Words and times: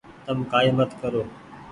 تم 0.25 0.37
ڪآئي 0.51 0.69
مت 0.77 0.89
ڪرو۔ 1.01 1.21